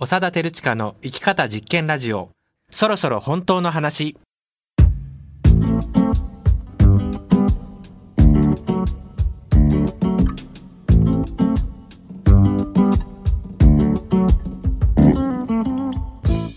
[0.00, 2.30] 長田照親の生き方実験ラジオ。
[2.70, 4.16] そろそろ本当の話。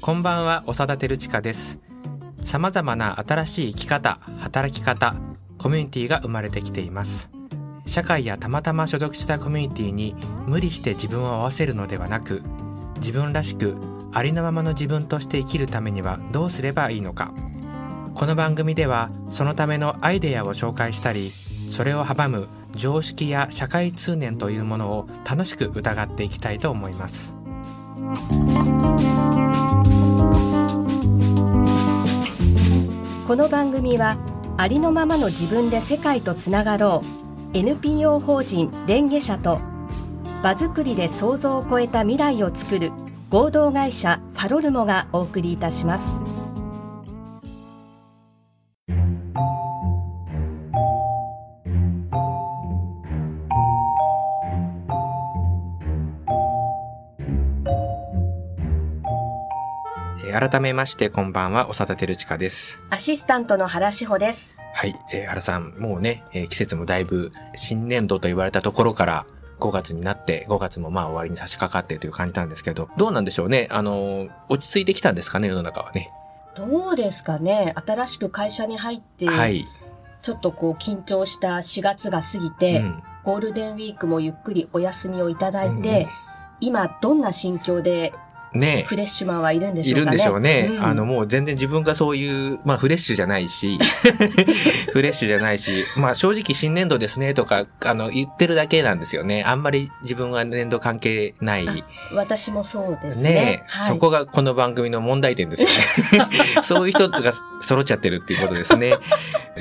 [0.02, 1.80] こんばんは長田照親です。
[2.44, 5.16] 様々な新しい生き方働き方
[5.58, 7.32] コミュニティが生まれてきています。
[7.88, 10.16] 社会やたまたま所属したコミュニティに
[10.46, 12.44] 無理して自分を合わせるのではなく
[13.02, 13.76] 自分らしく
[14.14, 17.34] ありのままの自分として生きるためにはどうすればいいのか。
[18.14, 21.32] この番組ではそのためのアイデアを紹介したり
[21.70, 27.36] それを阻む常識や社会通念というものを楽しく疑っていきたいと思います。
[33.26, 34.18] この番組は
[34.58, 37.02] ありのままの自分で世界とつながろ
[37.54, 39.71] う NPO 法人レンゲ社と
[40.44, 42.92] 場作りで想像を超えた未来を作る
[43.30, 46.04] 合同会社ファロルモがお送りいたします。
[60.26, 62.82] えー改めましてこんばんは長田照親です。
[62.90, 64.58] アシスタントの原志保です。
[64.74, 69.28] はい、えー原さんもうね、えー季節もだいぶ新年度と言われたところから
[69.62, 73.68] 5月になって5月もまあ終わりに差し掛かってという感じなんですけどどうなんでしょうね？
[73.72, 75.48] あのー落ち着いてきたんですかね？
[75.48, 76.12] 世の中はね。
[76.56, 77.74] どうですかね？
[77.86, 79.66] 新しく会社に入って、はい、
[80.22, 86.08] ちょっとこう緊張した4月が過ぎうて、ん、ゴールデンウィークもゆっくりお休みをいただいて、うんうん。
[86.60, 88.14] 今どんな心境で
[88.54, 90.70] ねフレッシュマンはいるんでいしょうかねるんでしょうね。
[90.72, 93.78] うんあの、もう全然自分がそういう、まあフレッシュじゃないし、
[94.92, 99.44] フレッシュじゃないし、まあ正直新年度ですねとか、あの、言ってるだけなんですよね。
[99.46, 101.66] あんまり自分は年度関係ない。
[101.66, 106.30] ね私もそうですねえ、はいそこがこの番組の問題点ですよね。
[106.62, 107.22] そういう人が
[107.62, 108.96] 揃っちゃってるっていうことですね。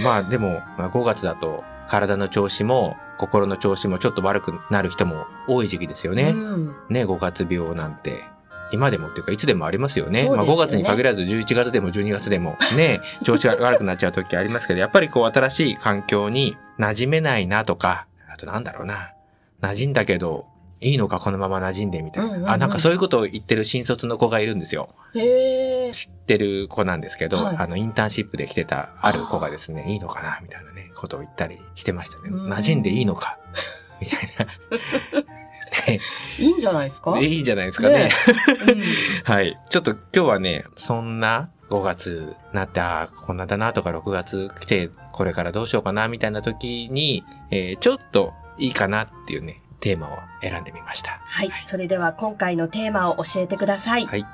[0.03, 6.31] まあでも、まあ、5月だと体の調子も心の調子もちょっと悪くなる人も多い時期ですよね。
[6.31, 8.25] うんね、5月病なんて。
[8.72, 10.25] 今でもっていうか、いつでもありますよね。
[10.25, 19.12] よね5月に限らず11月でも12月でもね、 調子が悪くなっちゃう時ありますけど、やっぱりこう新しい環境に馴染めないなとか、あとなんだろうな、
[19.60, 20.47] 馴染んだけど、
[20.82, 22.28] いいのかこのまま馴染んでみたいな。
[22.31, 24.94] うんうんうんあ、なんかそういうことを言ってる新卒の子がいるんですよ。
[25.12, 32.31] 知ってる子なんですけど、はいあの、インターンシップで来てたある子がですね、いいのかなみたいなね、ことを言ったりしてましたね。
[32.31, 33.38] うん馴染んでいいのか
[34.00, 35.40] みたいな。
[35.87, 36.01] ね
[36.39, 37.19] いいんじゃないですか？
[37.21, 38.05] いいじゃないですかね。
[38.05, 38.11] ね
[39.25, 39.57] はい。
[39.69, 51.21] ちょっと今日はね、そんな5月なって、ああ、こんなだなとか6月来て、これからどうしようかなみたいな時に、えーちょっといいかなっていうね、テーマを選んでみました。
[51.25, 51.51] はい。
[51.65, 54.07] それでは今回のテーマを教えてください。
[54.07, 54.27] はい。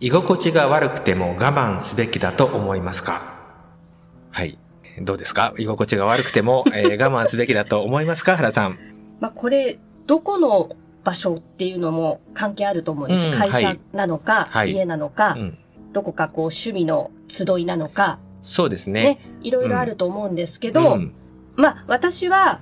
[0.00, 3.22] 居心地が悪くても我慢すべきだと思いますか？
[4.30, 4.58] はい。
[5.00, 5.52] どうですか？
[5.58, 8.36] 居心地が悪くても、えー我慢すべきだと思いますか？
[8.36, 8.78] 原さん。
[9.20, 10.70] まあ、これ、どこの
[11.04, 13.26] 場所っていうのも関係あると思うんです。
[13.28, 15.58] うん会社はいなのか、はい家なのか、うん。
[15.92, 19.02] どこかこう趣味の集いなのか、そうですね。
[19.02, 21.14] ね、いろいろあると思うんですけど、うん
[21.56, 22.60] まあ、私は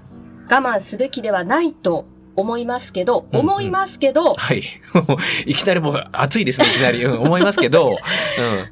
[0.51, 4.63] 我慢すべきではないと思いますけど、うんうん思いますけど、はい。
[5.47, 7.05] いきなりもう熱いですね、いきなり。
[7.05, 7.97] うん、思いますけど、うん。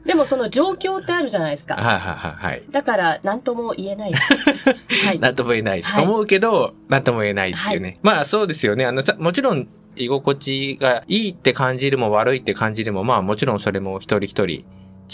[0.07, 1.75] でもその状況ってあるじゃないですか。
[1.75, 2.63] はいはいはいはい。
[2.71, 4.71] だから、何とも言えないです。
[5.07, 5.19] はい。
[5.19, 5.83] なんとも言えない。
[5.83, 7.99] はい思うけど、なんとも言えないっていうね。
[8.03, 8.85] まあそうですよね。
[8.85, 14.65] あのさ、もちろん居心地がいいって感じるも悪いって感じるも、まあもちろんそれも一人一人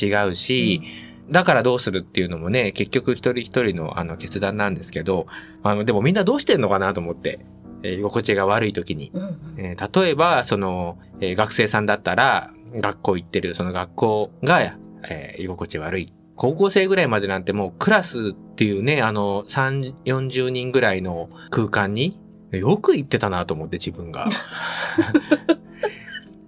[0.07, 0.83] 違うし、
[1.31, 5.27] だからどうするっていうのもね、結局一人一人のあの決断なんですけど、
[5.63, 7.41] あの、でもみんなどうしてんのかなと思って、
[7.83, 9.13] えー居心地が悪い時に。
[9.59, 14.61] えー例えば、その、えー学生さんだったら、学校行ってる、その学校が、
[15.09, 16.13] えー居心地悪い。
[16.37, 22.19] 高校生ぐらいまでなんてもうクラスっていうね、あの、3、40人ぐらいの空間に、
[22.51, 24.27] よく行ってたなと思って自分が。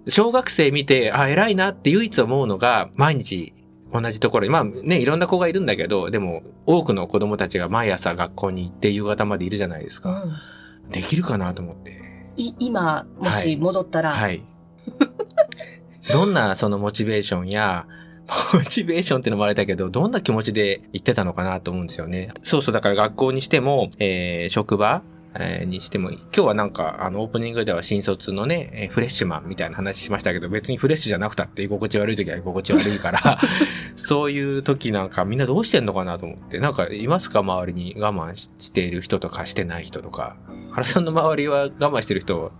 [0.07, 3.53] 小学生見て、あ、偉いなって唯一思うのが、毎日
[3.93, 10.23] 同じところに、まあね、いろんな子がいるんだけど、でも、多くの子供たちが毎朝学校に行って夕方までいるじゃないですか。
[10.23, 10.31] うん
[10.89, 12.01] できるかなと思って。
[12.37, 14.43] い今、もし戻ったら、はい。
[16.11, 17.85] どんなそのモチベーションや、
[18.53, 22.33] モチベーションってのもあれだけど、どんな気持ちで言ってたのかなと思うんですよね。
[22.41, 25.01] そうそう、だから学校にしても、えー職場、
[25.35, 33.39] えーにしても、今日はなんか、あの、オープニングでは新卒のね、えーフレッシュマンみたいな話しましたけど、別にフレッシュじゃなくたって居心地悪い時は居心地悪いから、
[33.95, 40.35] そういう時なんかみんなどうしてんのかなと思って、なんかいますか周りに我慢ししている人とかしてない人とか。
[40.71, 42.51] 原さんの周りは我慢してる人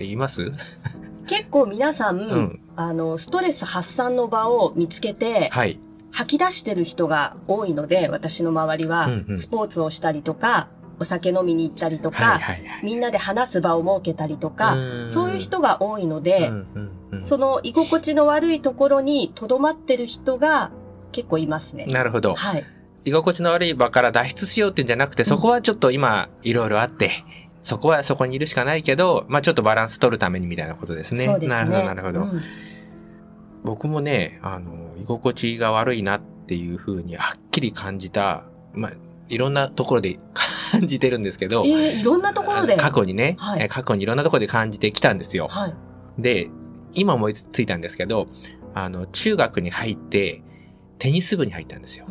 [0.00, 0.52] います？
[1.28, 2.60] 結構皆さん、ん。
[2.76, 5.78] ああの、ストレス発散の場を見つけて、はい。
[6.12, 9.38] 吐き出してる人が多いので、私の周りは、うんうん。
[9.38, 10.68] スポーツをしたりとか、
[11.00, 12.84] お酒飲みに行ったりとか、はいはいはい。
[12.84, 20.70] みんなで話す場を設けたりとか、うんそういう人が多いので、うんうんうんその居心地の悪いところに留まってる人が
[21.10, 21.86] 結構いますね。
[21.86, 22.34] なるほど。
[22.34, 22.64] はい。
[23.04, 27.10] 居心地の悪い場から脱出しようっていうんじゃなくて、そこはちょっと今、いろいろあって、
[27.62, 31.24] そこはそこにいるしかないけど、まあちょっとバランス取るためにみたいなことですね。
[31.24, 31.48] すね。
[31.48, 32.20] なるほど、なるほど。
[32.20, 32.42] うん
[33.62, 38.92] 僕もね、あの、居心地が悪いなっていうふうにはっきり感じた、まあ、
[39.28, 40.18] いろんなところで
[40.70, 42.76] 感じてるんですけど、えー、いろんなところで。
[42.76, 45.48] 過去にね、はいえ過去にいろんなところで感じてきたんですよ。
[45.48, 45.74] はい。
[46.18, 46.50] で、
[46.94, 48.28] 今思いついたんですけど、
[48.74, 50.42] あの、中学に入って、
[50.98, 52.06] テニス部に入ったんですよ。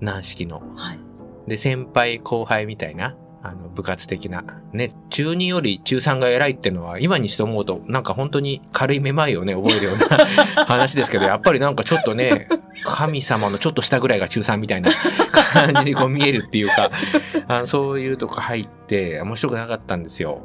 [0.00, 0.62] 軟式の。
[0.76, 0.98] はい。
[1.46, 4.44] で、先輩後輩みたいな、あの、部活的な。
[4.72, 10.06] ね、中2より中3が偉いってのは、今にして思うと、なんか本当に軽いめまいをね、覚えるような
[10.66, 12.48] 話ですけど、やっぱりなんかちょっとね、
[12.84, 14.90] 神様のちょっと下ぐらいが中3みたいな
[15.52, 16.90] 感じにこう見えるっていうか、
[17.48, 20.42] あのそういうとこ入って、面白くなかったんですよ。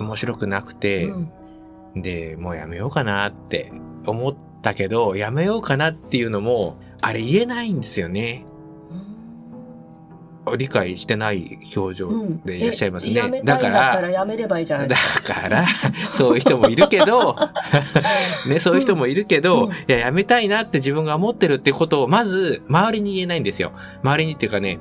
[0.00, 1.32] 面白くなくて、うん
[1.96, 3.72] で、もうやめようかなって
[4.06, 8.46] 思ったけど、やめようかなっていうのも、あれ言えないんですよね。
[10.56, 13.12] 理解してない表情うんでいらっしゃいますね。
[13.12, 15.40] えやめただかいんだったらら、やめればいいじゃないだか。
[15.40, 15.64] から、
[16.10, 17.38] そういう人もいるけど、
[18.48, 23.72] ね、そういう人もいるけど、うんいや、やめたいなって自分が思ってるってことを、まず、周りに言えないんですよ。
[24.02, 24.80] 周りにっていうかね、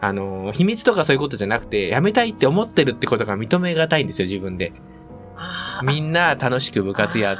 [0.00, 4.72] あの、秘密とかそういうことじゃなくて、やめたいって思ってるってことが認めがたいんですよ、自分で。
[5.84, 7.34] みんな楽しく部活や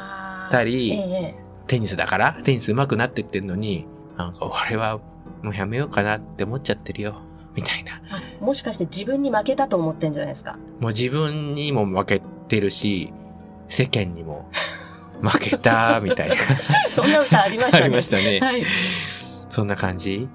[0.47, 3.85] ったり、ええテニスだから、テニス上手くなってってんのに、
[4.17, 4.99] なんか俺は
[5.43, 7.26] もうやめようかなって思っちゃってるよ。
[7.57, 7.99] みたいな。
[8.09, 10.57] あもしかして自分に負けたと思ってんじゃないですか？
[10.79, 13.11] もう自分にも負けてるし、
[13.67, 14.49] 世間にも
[15.21, 16.35] 負けた、みたいな。
[16.95, 17.89] そんな歌ありましたあね。
[17.89, 18.39] りましたね。
[18.39, 18.63] はい。
[19.49, 20.27] そんな感じ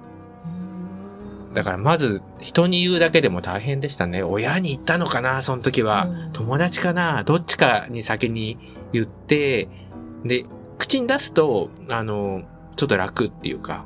[1.53, 4.23] だからまず人に言うだけでも大変でしたね。
[4.23, 6.05] 親に言ったのかな、その時は。
[6.07, 8.57] うん友達かな、どっちかに先に
[8.91, 9.69] 言って、
[10.25, 10.45] で、
[10.79, 12.41] 口に出すと、あの、
[12.75, 13.85] ちょっと楽っていうか。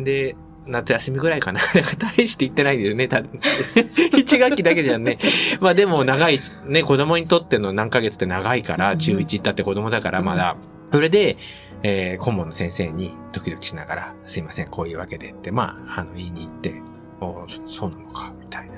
[0.00, 0.34] で、
[0.66, 1.60] 夏休みぐらいかな。
[1.98, 3.08] 大して言ってないんだよね。
[3.08, 3.22] た
[4.16, 5.18] 一学期だけじゃんね。
[5.60, 10.56] まあでも長い、ね、子供にとっての何ヶ月って長いから、うん中1行ったって子供だからまだ。
[10.92, 11.36] それで、
[11.82, 16.74] えー顧問の先生にドキドキしながら、すいません、こういうわけでって、まあ、あの、言いに行って、
[17.20, 18.72] おそそうなのか、みたいな。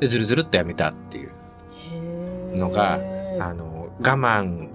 [0.00, 1.30] で、ずるずるっとやめたっていう。
[2.56, 3.00] のが
[3.40, 4.68] あの、我慢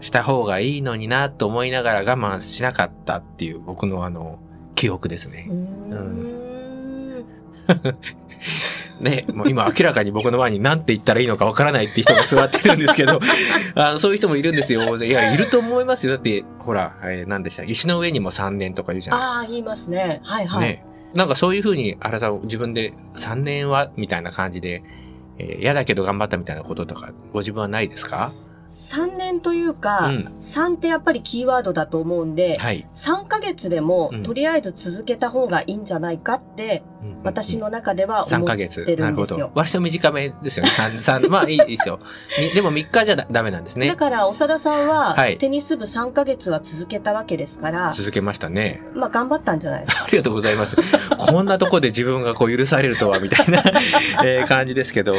[0.00, 4.38] した方がいいのになと思いながら我慢しなかったっていう僕のあの、
[4.84, 5.52] 記憶ですねう。
[5.52, 5.56] ー
[5.96, 7.24] ん
[9.00, 13.18] ね、もう今明らかに僕の前に何て言ったらいいのかわからないって人が座ってるんですけど、
[13.74, 14.96] あのそういう人もいるんですよ。
[15.02, 16.12] いや、いると思いますよ。
[16.12, 20.20] だって、ほら、えー何でした石の上にも3年とか言うじゃああ、ないです言いますね。
[20.22, 20.58] はいか。
[20.58, 20.68] はい。
[20.68, 20.84] ね。
[21.14, 24.82] なんかそういうふうに、原さん自分で3年はみたいな感じで、
[25.38, 28.32] えー嫌だけど頑張ったみたいなこととか、ご自分はないですか？
[28.74, 30.32] 3年といううか、ん。
[30.42, 32.86] 3ってやっぱりキーワードだと思うんで、はい。
[32.92, 36.82] 3ヶ月でもうんとりあえず続けた方がいいんじゃないかって、
[37.22, 38.84] 私の中では思3ヶっ月。
[38.84, 39.52] てるなんるほどですよ。。
[39.54, 40.70] 割と短めですよね。
[40.70, 42.00] 三三まあいいですよ。
[42.38, 43.94] みでも3日じゃだダメなんですだね。
[43.94, 48.82] から、長田さんははい、テニス部3ヶ月は続けたわけですから、続けましたね。
[48.94, 50.04] まあ、頑張ったんじゃないですか。
[50.08, 50.76] ありがとうございます。
[51.16, 53.62] こんなとこで自分がこう許されるとは、みたいな、
[54.24, 55.14] えー感じですけど。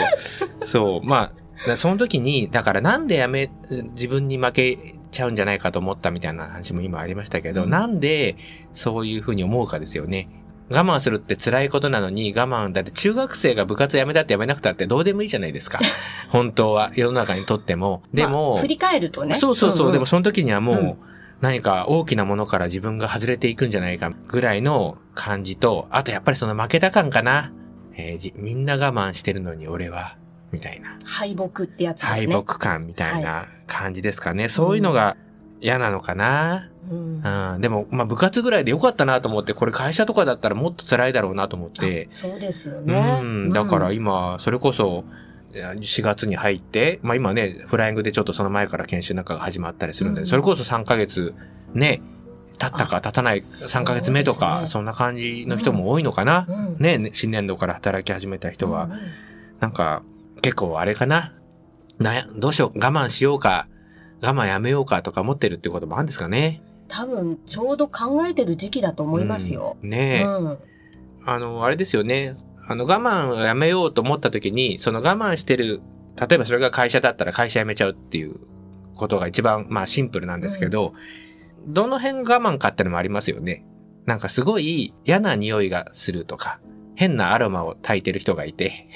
[0.66, 1.08] そう。
[1.08, 1.45] まあ、な
[1.76, 4.78] その時に、だからなんでやめ、自分に負け
[5.12, 8.38] ちゃうんじゃないかと思ったみたいな話も今ありましたけど、うんなんで
[8.74, 10.30] そういうふうに思うかですよね。
[10.70, 15.80] 我慢するって辛いことなのに我慢、だって中学生が部活やめたってやめなくたってどうでもいいじゃないですか。
[16.30, 18.04] 本当は、世の中にとっても。
[18.14, 19.36] でも、まあ振り返るとね。
[19.36, 19.88] そうそうそう。
[19.88, 20.96] んんでもその時にはもう、うん
[21.42, 27.52] 何か大きなものから自分が外れていくんじゃないかぐらいの感じと、あとやっぱりその負けた感かな。
[27.98, 30.18] えーじみんな我慢してるのに俺は、
[30.52, 30.98] みたいな。
[31.04, 32.34] 敗北ってやつですね。
[32.34, 34.50] 敗北感みたいな感じですかね。
[34.50, 35.18] そういうのが
[35.62, 36.70] 嫌なのかな。
[36.90, 37.62] うんうん。
[37.62, 42.14] でも、まあ部活ぐらいでよかったなと思って、これ会社とかだったらもっと辛いだろうなと思ってあ。
[42.14, 43.22] そうですようね。
[43.22, 43.50] ん。
[43.50, 45.04] だからうん今、それこそ、
[45.54, 51.34] いや4月に入って、まあ今ね、フライングでちょっとその前から研修なんかが始まったりするんで、うんそれこそ3ヶ月、
[51.74, 52.02] ね、
[52.58, 56.46] 経ったか経たない3ヶ月目とか、ねそんな感じの人も多いのかな。
[56.48, 59.00] うんね、ね新年度から働き始めた人は、うんうん
[59.60, 60.04] なんか、
[60.46, 61.34] 結構あれかな？
[62.36, 63.68] どうしよう、我慢しようか、
[64.22, 66.62] 我慢やめようかとか思ってるってこともあるんですかね？
[66.88, 69.76] 多分、ちょうど考えてる時期だと思いますよ。
[69.82, 70.58] うんねえ、うん
[71.26, 72.36] あの、あれですよね。
[72.68, 75.82] あの、我慢をやめようと思った時に、その我慢してる、
[76.16, 78.36] 例えばそれが会社だったら会社辞めちゃうっていう
[78.94, 80.94] ことが一番、まあシンプルなんですけど、
[81.66, 83.66] どの辺我慢かってのもありますよね。
[84.06, 86.60] なんかすごい嫌な匂いがするとか、
[86.94, 88.88] 変なアロマを焚いてる人がいて、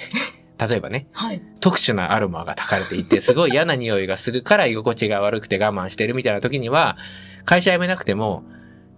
[0.60, 1.42] 例えばね、はい。
[1.62, 6.98] 特殊なアロマが焚かれていて、すごい嫌な匂いがするから居心地が悪くて我慢してるみたいな時には、
[7.46, 8.44] 会社辞めなくても、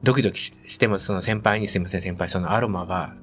[0.03, 3.13] ドキドキししてもその先輩にすいません先輩、そのアロマが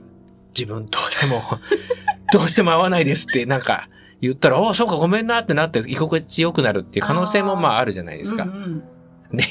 [0.54, 1.42] 自分どうしても、
[2.32, 3.88] どうしても合わないですってなんか
[4.20, 8.44] 言ったら、おそうかごめんなってなって居心地良くなるっていう可能性もまああるじゃないですか。
[8.44, 8.82] うんねうん、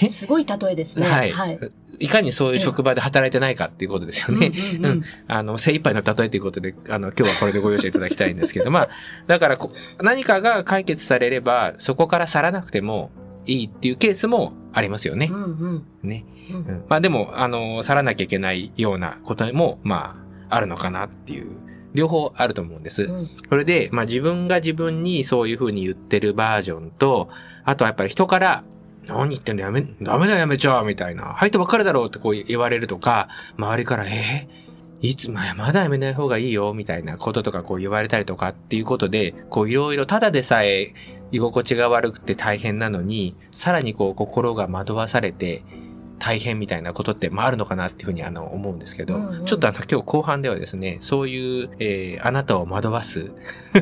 [0.09, 1.07] すごい例えですね。
[1.07, 1.59] はいはい。
[1.99, 4.51] いかにそういう職場で働いてないかっていうことですよね。
[4.75, 8.89] うんうんうんあの、精一杯の例えということで、あの、今日はこれでご容赦いただきたいんですけど、まあ、
[9.27, 13.11] だからこ、何かが解決されれば、そこから去らなくても
[13.45, 15.35] いいっていうケースもありますよねう。
[15.35, 16.25] んうんね。
[16.49, 21.47] うんうんまあでも、あの、去らなきゃいけないようなことも、まあ、あるのかなっていう、
[21.93, 23.03] 両方あると思うんです。
[23.03, 27.29] うんそれで、まあ自分が自分にそういうふうに言ってるバージョンと、
[27.63, 28.63] あとはやっぱり人から、
[29.07, 31.33] 何言ってんだやめ、ダメだやめちゃうみたいな。
[31.33, 34.67] 入ってばっかりだろうってこう言われるとか、周りから、えー
[34.99, 40.93] いつ、まあ、まだやめない方がいいよ、みたいなこととかこう言われたりとかっていうことで、こういろいろただでさえ
[41.31, 45.63] 居心地が悪くて大変なのに、さらにこう心が惑わされて
[46.19, 53.31] 大変みたいなことって、まあ、あるのかなっていうふうにあの思うんですけど、うんうんちょっとあの今日後半ではですね、そういう、えーあなたを惑わす、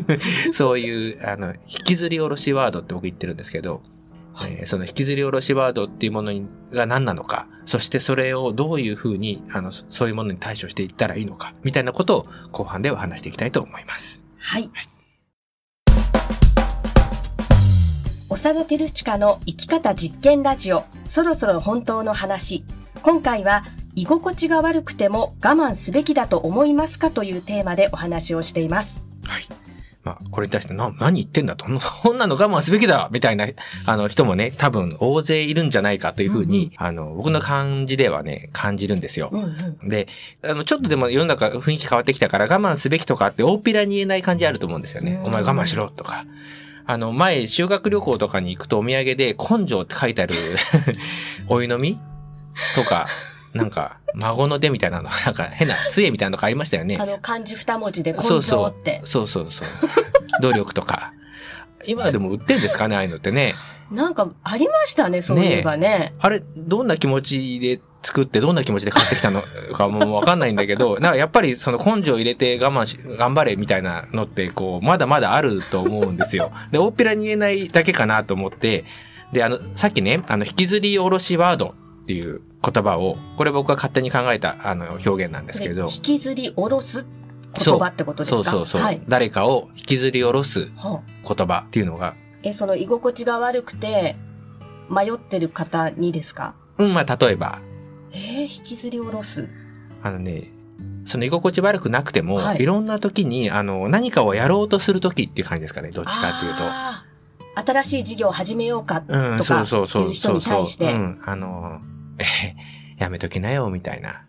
[0.54, 3.82] そういう、あの、引きずり下ろしワードって僕言ってるんですけど、
[4.36, 14.24] はいえーその引きずり下ろしワードっていうものにが何なのか、そしてそれをどういうふうに、あの、そそういうものに対処していったらいいのか、みたいなことを後半では話していきたいと思います。
[14.38, 14.70] はい。
[18.46, 22.64] 長田照親の生き方実験ラジオ、そろそろ本当の話。
[23.02, 23.64] 今回は、
[23.96, 29.04] 居心地が悪くても我慢すべきだと思いますかというテーマでお話をしています。
[29.24, 29.48] はい。
[30.06, 31.66] まあ、これに対してな、何言ってんだと、
[32.02, 33.48] こんなの我慢すべきだみたいな、
[33.88, 39.30] あの、人もね、多分大勢いるんじゃないかというふうに、うんうんあの、僕の感じではね、感じるんですよ。
[39.32, 39.90] うんうん。
[39.90, 40.08] で、
[40.44, 45.14] あの、ちょっとでも世の中雰囲気変わってきたから我慢すべきとかって大っぴらに言えない感じあると思うんですよね。
[45.14, 46.26] うんお前我慢しろとか。
[46.88, 50.36] あの、前、修学旅行とかに行くとお土産で根性って書いてある
[51.50, 51.98] お湯飲み
[52.76, 53.08] とか、
[53.56, 57.06] なんか、孫の手みたいなの、 なんか変な杖みたいなのがありましたよねあ。
[57.06, 59.02] の、漢字二文字で根そうそう性って。
[59.04, 59.68] そうそうそう。
[60.42, 61.14] 努力とか。
[61.88, 63.56] 今でも売ってんですかねああいうのってね。
[63.92, 66.16] なんか、ありましたね、そういえばね。
[66.20, 69.44] あれ、どんな気持ちで作って、どんな気持ちで買ってきたの
[69.74, 76.52] かもうわかんないんだけど、 なんかやっぱりその根性入れて我慢し、頑張れみたいなのって、こう、まだまだあると思うんですよ。
[76.72, 78.84] で、大っぴらに言えないだけかなと思って、
[79.32, 82.42] で、あの、さっきね、あの、引きずり下ろしワードっていう
[82.74, 85.84] 言葉を、これ僕が勝手に考えた、あの、表現なんですけど。
[85.84, 87.06] 引、きずり下ろす
[87.66, 88.36] 言葉ってことですか？
[88.36, 89.02] そうそうそう、はい。
[89.08, 91.36] 誰かを引きずり下ろすはあ。
[91.36, 94.16] 言葉っていうのが、え、その居心地が悪くて、
[94.90, 96.56] 迷ってる方にですか？
[96.78, 97.60] うん、まあ、例えば、
[98.12, 99.48] えー、引きずり下ろす。
[100.04, 100.52] あのね、
[101.06, 102.62] その居心地悪くなくても、はい。
[102.62, 106.64] い、ろんな時に、あの、何かをやろうとする時っていう感じですかね、どっちかっていうと。
[107.72, 110.08] 新しい事業を始めようかうん、とかそうそうそう。
[110.10, 110.60] いう人そうそう。
[110.60, 111.80] に対して、うん、あの、
[112.20, 112.56] え、
[112.98, 114.24] やめときなよ、みたいな。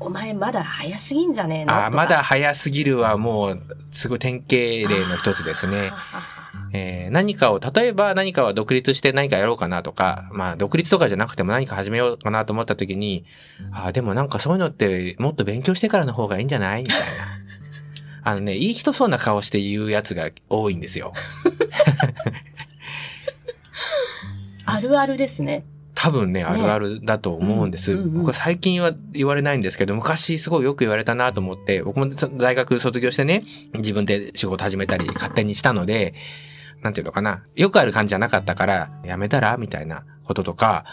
[0.00, 1.86] お前まだ早すぎんじゃねえの？
[1.86, 3.62] あ、まだ早すぎるはもう、
[3.92, 5.90] すごい典型例の一つですね。
[5.92, 6.38] あ
[6.74, 13.24] えー何かを、例えば何かは独立して何かやろうかなとか、まあ独立とかじゃなくても何か始めようかなと思った時に、
[13.72, 16.82] あ、でもなんかそういうのってもっと勉強してからの方がいいんじゃない？
[16.82, 17.06] みたいな。
[18.24, 21.12] あのね、いい人そうな顔して言うやつが多いんですよ。
[24.64, 25.64] あるあるですね。
[26.02, 27.92] 多分ね、あるあるだと思うんです。
[27.92, 33.44] うんうんうん僕は最近は言われないんですけど、昔すごいよく言われたなと思って、僕も大学卒業してね、
[33.74, 36.14] 自分で仕事始めたり勝手にしたので、
[36.82, 40.84] なんていうのかな、よくある感じじゃなかったから、やめたらみたいなこととか、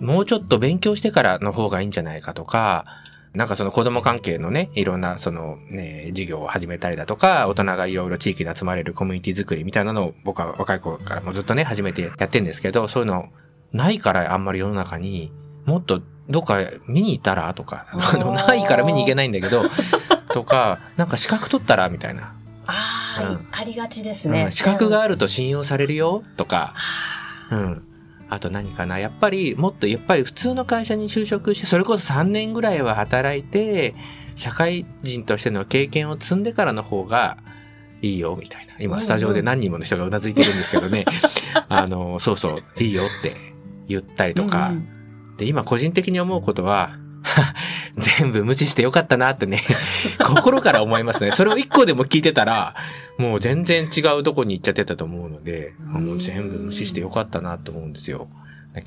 [0.00, 2.86] もうちょっと勉強してからの方がいいんじゃないかとか、
[3.34, 13.28] なんかその子供関係のね、いろんなそのね、授業を始めたりだとか、大人がいろいろ地域で集まれるコミュニティ作りみたいなのを僕は若い頃からもうずっとね、始めてやってるんですけど、そういうの
[13.76, 15.32] ないからあんまり世の中に
[15.64, 17.86] もっとどっか見に行ったらとか、
[18.48, 19.62] ないから見に行けないんだけど、
[20.32, 22.34] とか、なんか資格取ったらみたいな。
[22.66, 23.46] ああ、うん。
[23.52, 24.44] ありがちですね。
[24.46, 24.52] うん。
[24.52, 26.74] 資格がうんあると信用されるよとか、
[27.50, 27.82] うん。
[28.28, 28.98] あと何かな。
[28.98, 33.94] やっぱりもっとやっぱり普通の会社に就職してそれこそ3年ぐらいは働いて
[34.34, 37.38] 社会人としての経験を積んでからの方が
[38.02, 38.74] いいよみたいな。
[38.74, 38.84] うんうん。
[38.84, 41.04] 今スタジオで何人もの人がうなずいてるんですけどね。
[41.68, 43.55] あのそうそういいよって
[43.88, 45.36] 言ったりとか、うんうん。
[45.36, 46.96] で今個人的に思うことは
[47.96, 49.60] 全部無視してよかったなってね
[50.24, 51.32] 心から思いますね。
[51.32, 52.74] それを一個でも聞いてたら
[53.18, 58.28] もう全然違うとこに行っちゃってたと思うのでうんもう全部無視してよかったなと思うんですよ。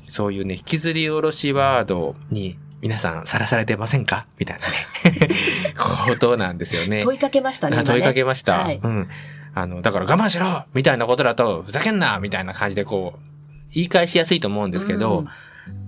[0.08, 4.26] そういうね、引きずり下ろしワードに皆さんさらされてませんか？
[4.38, 4.58] みたい
[5.04, 5.28] なね、
[6.08, 7.02] ことなんですよね。
[7.02, 7.76] 問いかけましたね。
[7.76, 8.58] あ問いかけました。
[8.60, 8.80] はい。
[8.82, 9.08] うん。
[9.52, 10.64] あの、だから我慢しろ！
[10.74, 12.20] みたいなことだと、ふざけんな！
[12.20, 13.20] みたいな感じでこう、
[13.72, 15.28] 言い返しやすいと思うんですけど、うん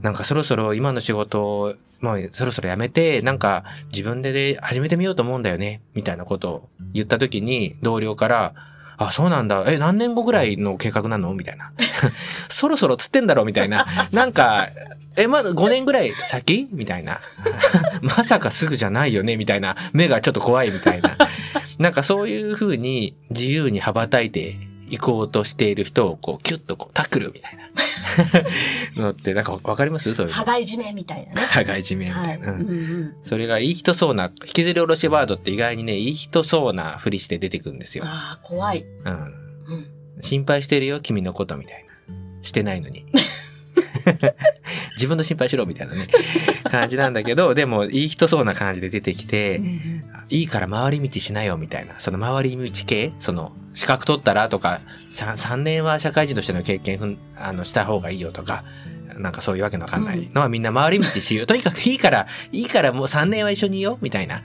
[0.03, 8.55] なんかそろそろ今の仕事を、もうそろそろ辞めて、なんか自分でで始めてみようと思うんだよね、みたいなことを言った時に同僚から、
[8.97, 9.65] あ、そうなんだ。
[9.67, 11.35] え、何年後ぐらいの計画なの？
[11.35, 11.73] みたいな。
[12.49, 13.45] そろそろつってんだろ？
[13.45, 13.87] みたいな。
[14.13, 14.69] なんか、
[15.17, 16.69] え、まだ5年ぐらい先？
[16.71, 17.21] みたいな。
[18.03, 19.37] まさかすぐじゃないよね？
[19.37, 19.77] みたいな。
[19.93, 21.17] 目がちょっと怖いみたいな。
[21.79, 24.57] なんかそういう風に自由に羽ばたいて
[24.91, 27.62] いこうとしている人をこうキュッとこうタックルみたいな。
[28.97, 30.15] のってなんかわかります？
[30.15, 30.37] そういうの。
[30.45, 31.41] 羽交い締めみたいなね。
[31.43, 32.41] 羽交い締めみたはいい。
[32.41, 32.53] な。
[32.53, 33.15] ううんんうん。
[33.23, 38.05] それがいい人そうな、引きずり下ろしワードって意外にね、いい人そうなふりして出てくるんですよ。
[38.07, 38.85] ああ、怖い。
[39.05, 39.13] うん。
[39.13, 39.87] うん。
[40.21, 42.15] 心配してるよ、君のことみたいな。
[42.43, 43.07] してないのに。
[44.97, 46.09] 自分の心配しろみたいなね、
[46.71, 49.61] 感じなんだけど、でもいい人そうな感じで出てきて、
[50.33, 58.65] いいから回り道しなよみたいな、その回り道系、その資格取ったらとか、3年は社会人としての経験ふんあのした方がいいよとか、
[59.19, 61.47] なんかそういうわけのわかんないのはみんな回り道しよう。
[61.47, 64.43] とにかくいいから、いいからもう3年は一緒にいようみたいな、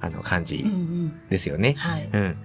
[0.00, 1.28] あの感じうんうん。
[1.30, 1.74] ですよね。
[1.78, 2.08] はい。
[2.12, 2.36] うん。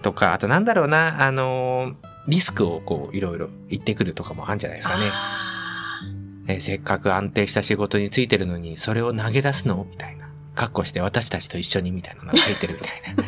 [0.00, 5.04] とか、あとなんだろうな、あのーリスクをこういろいろ言ってくるとかもあるんじゃないですかね。
[5.10, 6.02] あ
[6.48, 9.86] えーせっかく安定した仕事についてるのに、それを投げ出すの？
[9.90, 10.27] みたいな。
[10.58, 13.24] かっこして私たちと一緒にみたいなのが書いてるみたいな。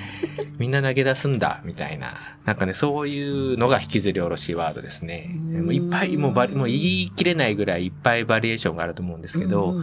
[0.58, 2.14] みんな投げ出すんだ、みたいな。
[2.44, 5.30] なんかね、そういうのが引きずり下ろしワードですね。
[5.30, 9.76] うんもういっぱい、もうバリもう言い切れないぐらいいっぱいバリエーションがあると思うんですけど、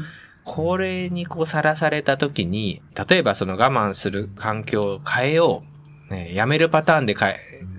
[0.43, 5.63] これにこうさらされた時に、例えばその我慢する環境を変えよ
[6.09, 6.13] う。
[6.13, 7.35] ね、やめるパターンで変え、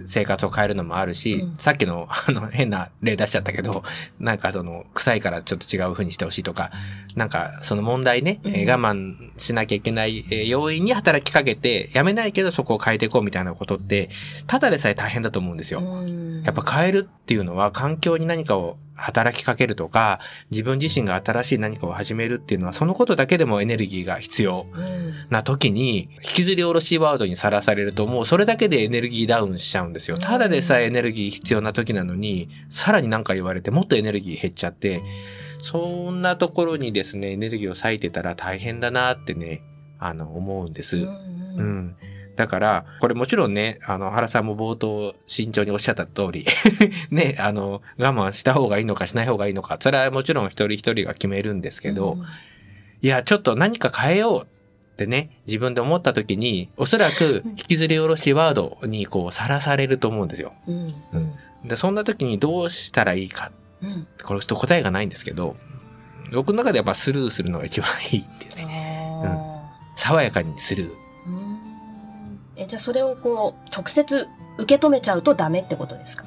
[0.09, 1.55] 生活を変えるのもあるし、うん。
[1.59, 3.85] さっきの あの変な例出しちゃったけど、
[4.19, 6.71] なんかその臭いからちょっと違う風にしてほしいとか、
[7.15, 14.09] なんかその問題ね、えーうん我慢しなきゃいけない、えー要因に働きかけて、やめないけどそこを変えていこうみたいなことって、
[14.47, 15.81] ただでさえ大変だと思うんですよ。
[15.81, 16.43] うん。
[16.43, 25.15] やっぱ変えるっていうのは環境に何かを働きかけるとか、自分自身が新しい何かを始めるっていうのは、そのことだけでもエネルギーが必要うん。
[25.31, 30.17] な時に、引きずり下ろしワードにさらされると、もうそれだけでエネルギーダウンしちゃうんですよ。
[30.17, 35.03] うんただでさえエネルギー必要な時なのに、さらに何か言われて、もっとエネルギー減っちゃって、
[35.61, 39.63] そんなところにですね、エネルギーを割いてたら大変だなってね、
[39.99, 40.97] あの、思うんです。
[40.99, 41.09] うんう
[41.59, 41.97] うんん。
[42.37, 46.47] だから、これもちろんね、あの、原さんも冒頭慎重におっしゃった通り、
[47.11, 52.17] ね、あの、我慢した方がいいのかしない方がいいのか、それはもちろん一人一人が決めるんですけど、
[53.03, 54.58] いや、ちょっと何か変えよう
[54.99, 60.55] ってね、自分で思った時に、おそらく引きずり下ろしワードにこう、さらされると思うんですよ。
[60.67, 60.95] うん。
[61.13, 61.69] うん。
[61.69, 64.07] で、そんな時にどうしたらいいか、うん。
[64.25, 65.57] これちょっと答えがないんですけど、
[66.33, 69.23] 僕の中でやっぱスルーするのが一番いいっていうね。
[69.25, 70.87] あ爽やかにスルー。
[70.89, 70.91] ー
[71.29, 71.59] うん。
[72.57, 76.25] えじゃあそれをこう直接受け止めちゃうとダメってことですか？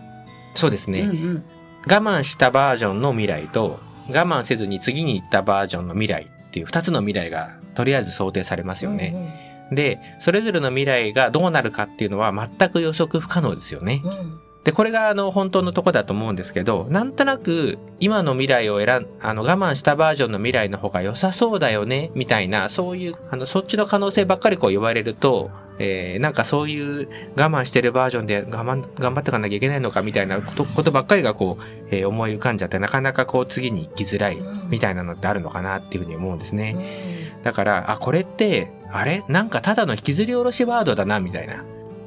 [0.56, 1.02] そうですね。
[1.02, 1.44] うんうん。
[1.84, 9.68] 我慢したバージョンの未来と我慢せずに次に行ったバージョンの未来っていう二つの未来がとりあえず想定されますよね。
[9.72, 14.08] で、それぞれの未来がどうなるかっていうのは全く予測不可能ですよねう。
[14.08, 34.38] んうんで、これがあの本当のとこだと思うんですけど、なんとなく今の未来を選ん、あの我慢したバージョンの未来の方が良さそうだよね、みたいな、そういう、あの、そっちの可能性ばっかりこう言われると、えーなんかそういう我慢してるバージョンで我慢、頑張っていかなきゃいけないのかみたいなことことばっかりがこう、えー思い浮かんじゃって、なかなかこう次に行きづらい
[34.70, 36.76] みたいなのってあるのかなっていうふうに思うんですね。
[37.44, 39.24] だから、あ、これって、あれ？
[39.28, 41.64] なんかただの引きずり下ろしワードだな、みたいな。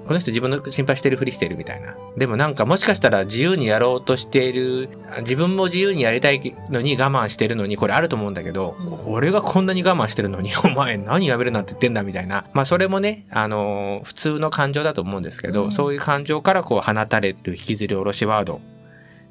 [0.06, 1.96] この人自分の心配してるふりしてるみたいな。
[2.18, 12.44] でもなんかもしかしたら自由にやろうとしている、自分も自由にやりたいのに我慢してるのにこれあると思うんだけど、うん俺がこんなに我慢してるのにお前何やめるなんて言ってんだみたいな。
[12.52, 18.60] まあそれもね、あのー普通の感情だと思うんですけど、うんそういう感情からこう放たれる引きずり下ろしワード。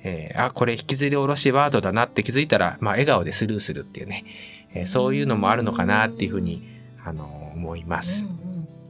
[0.04, 4.26] えーあ、これ引きずり下ろしワードだなって気づいたら、まあ笑顔でスルーするっていうね、
[4.74, 6.68] えーそういうのもあるのかなっていうふうに、
[7.04, 8.26] あのー思います。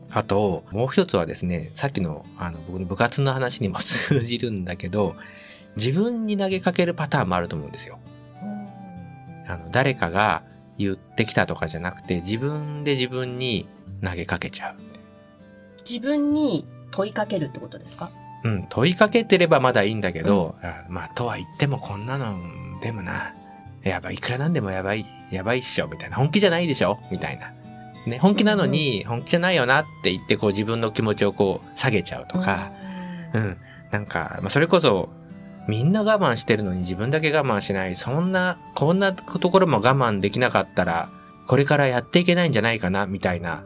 [0.09, 5.15] あと、もう一つはですね、さっきのあの僕の部活の話にも通じるんだけど、
[5.75, 7.99] 自分に投げかけるパターンもあると思うんですよ。
[9.47, 10.43] あの誰かが
[10.77, 13.67] 言ってきたとかじゃなくて、自分で自分に
[14.01, 14.75] 投げかけちゃう。
[15.87, 18.09] 自分に問いかけるってことですか？
[18.45, 22.39] うん、問いかけてればまだいいんだけど、あまあ、とは言ってもこんなの、
[22.81, 23.35] でもな、
[23.83, 26.15] やばい、いくらなんでもやばい、やばいっしょ、みたいな。
[26.17, 26.99] 本気じゃないでしょ？
[27.11, 27.53] みたいな。
[28.05, 32.71] ね、本気なのに、本気じゃないよなって言って、こう自分の気持ちをこう下げちゃうとか、
[33.33, 33.57] うん。
[33.91, 35.09] なんか、まあ、それこそ、
[35.67, 37.95] みんな我慢してるのに自分だけ我慢しない。
[37.95, 41.09] そんな、こんなところも我慢できなかったら、
[41.47, 43.63] これからやっていけないんじゃないかな、みたいな。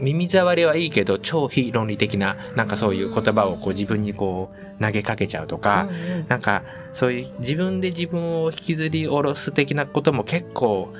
[0.00, 5.88] 耳障りはいいけど、超非論理的な、なんかそういう言葉をこう自分にこう投げかけちゃうとか、
[6.28, 10.92] なんかそういう自分で自分を引きずり下ろす的なことも結構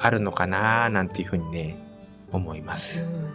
[0.00, 1.76] あるのかな、なんていうふうにね、
[2.32, 3.02] 思います。
[3.02, 3.30] うん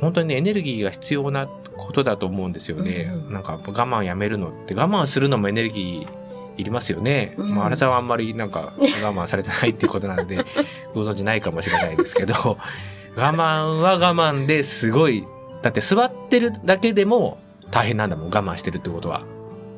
[0.00, 3.10] 本当にね、エネルギーが必要なことだと思うんですよね。
[3.10, 7.34] うんうんなんか我慢やめるのって、我慢するのもエネルギーいりますよね。
[7.38, 10.44] うんまあ、荒さんはあんまりなんか 我慢されてないっていうことなんで、
[10.94, 12.58] ご存知ないかもしれないですけど、我
[13.16, 15.26] 慢は我慢ですごい、
[15.62, 17.38] だって座ってるだけでも
[17.70, 19.22] 大変なんだもん、我慢してるってことは。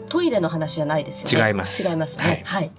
[0.08, 1.48] トイレの話じゃないですよね。
[1.48, 2.42] 違います違いますね。
[2.44, 2.70] はい。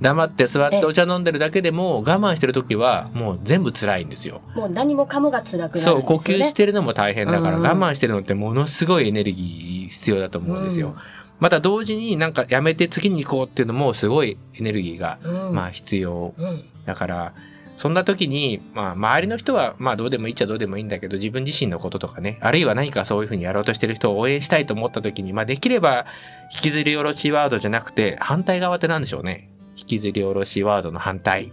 [0.00, 4.40] 黙って座ってえお茶飲んでるだけでも我慢してる時はもう全部辛いんですよ。
[4.54, 6.00] もう何もかもが辛くなるんですよね。
[6.02, 10.88] そう、呼吸してるのも大変だから、我慢してるのってものすごいエネルギー必要だと思うんですよ。
[10.88, 10.96] うん
[11.38, 16.34] また同時になんかやめて次に行こうっていうのもすごいエネルギーが、うんまあ必要。
[16.36, 17.34] うんだから、
[17.76, 26.06] そんな時に、まあ周りの人はまあどうでもいいっちゃどうでもいいんだけど、自分自身のこととかね、あるいは何かそういうふうにやろうとしてる人を応援したいと思った時に、まあできれば
[26.52, 29.50] 引きずり下ろしワードじゃなくて、反対側って何でしょうね？
[29.76, 31.52] 引きずり下ろしワードの反対。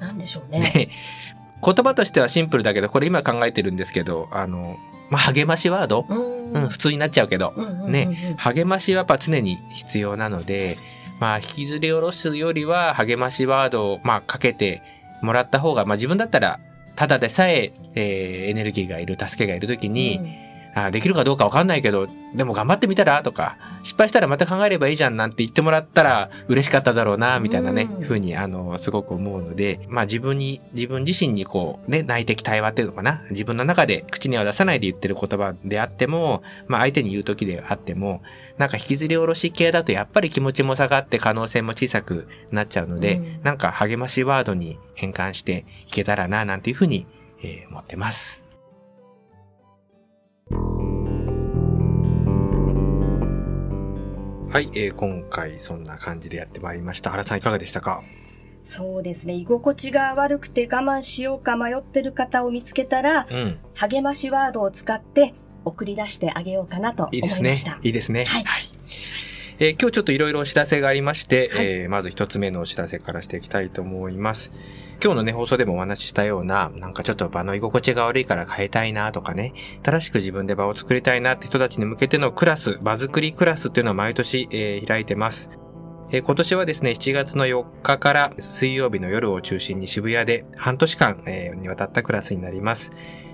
[0.00, 0.60] なんでしょうね。
[0.60, 0.90] ね、
[1.62, 4.76] 言葉としてはシンプルだけど、これ今考えてるんですけど、あの、
[5.10, 10.78] まあ、励ましワード、うんうん、普通になっちゃうけど、うんうんうんうんね励ましはやっぱ常に必要なので、
[11.20, 14.82] まあ、引きずり下ろすよりは励ましワードを、まあ、かけて
[15.24, 16.60] もらった方が、まあ、自分だったら、
[16.96, 20.20] ただでさええーエネルギーがいる、助けがいるときに、
[20.74, 33.22] あできるかどうかわかんないけど、でも頑張ってみたらとか、失敗したらまた考えればいいじゃんなんて言ってもらったら嬉しかっただろうな、みたいなね、うんふうに、あの、すごく思うので、まあ自分に、自分自身にこう、ね、内的対話っていうのかな。
[33.30, 38.22] 自分の中で口には出さないで言ってる言葉であっても、まあ相手に言う時であっても、
[38.58, 47.06] なんか引きずり下ろし系だとやっぱり気持ちも下がって可能性も小さくなっちゃうので、うんなんか励ましワードに変換していけたらな、なんていうふうに、
[47.42, 48.43] えー思ってます。
[54.54, 57.10] はい、えー今回そんな感じでやってまいりました。
[57.10, 58.02] 原さんいかがでしたか？
[58.62, 59.34] そうですね。
[59.34, 63.58] 居心地が悪くて我慢しようか迷ってる方を見つけたら、うん。
[63.74, 67.80] 励ましワードを使って送り出してあげようかなと思いまいいですねした。。
[67.82, 68.26] いいですね。
[68.26, 68.44] はい
[69.58, 74.52] えー今日ちょっといろいろお知らせがありまして、はいえーまず一つ目のお知らせからしていきたいと思います。
[75.04, 79.52] 今日のね、放送でもお話ししたような、なんかちょっと場の居心地が悪いから変えたいなとかね、
[79.84, 85.50] 新しく自分で場を作りたいなって人たちに向けてのクラス、場作りクラスっていうのを毎年、えー開いてます。
[86.10, 92.90] えー今年はですね、7月の4日から水曜日の夜を中心に渋谷で半年間、えーにわたったクラスになります。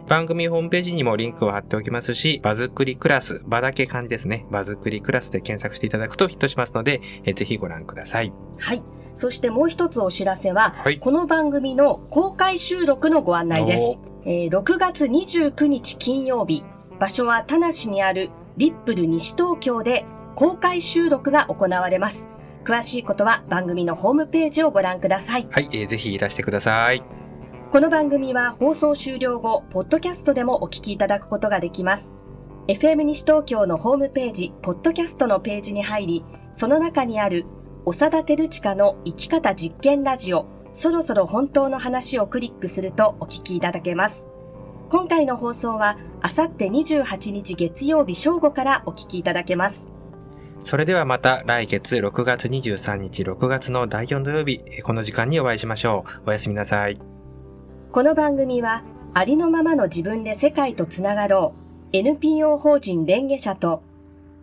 [0.08, 4.44] 番組ホームページにもリンクを貼っておきますし、場作りクラス、場だけ漢字ですね。
[4.50, 8.32] 場作りクラスで検索していただくとヒットしますので、えーぜひご覧ください。
[8.58, 8.82] はい。
[9.20, 10.98] そしてもう一つお知らせは、はい。
[10.98, 13.98] この番組の公開収録のご案内ですお。
[14.24, 16.64] えー6月29日金曜日、
[16.98, 20.06] 場所は田無にあるリップル西東京で
[20.36, 22.30] 公開収録が行われます。
[22.64, 25.46] 詳しいことは番組のホームページをご覧ください。
[25.50, 27.02] はい、えーぜひいらしてください。
[27.72, 32.14] この番組は放送終了後、ポッドキャストでもお聞きいただくことができます。
[32.68, 37.44] FM 西東京のホームページ、ポッドキャストのページに入り、その中にある、
[37.86, 44.28] 長田照親の生き方実験ラジオ、そろそろ本当の話をクリックするとお聞きいただけます。
[44.90, 49.90] 今回の放送は、あさって28日月曜日正午からお聞きいただけます。
[50.58, 56.28] それではまた来月6月23日6月の第4土曜日、えーこの時間にお会いしましょう。
[56.28, 57.00] おやすみなさい。
[57.92, 61.54] この番組は、ありのままの自分で世界とつながろ
[61.92, 63.82] う、NPO 法人レンゲ社と、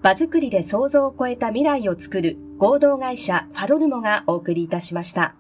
[0.01, 5.35] 場作りで想像を超えた未来を作る合同会社ファロルモがお送りいたしました。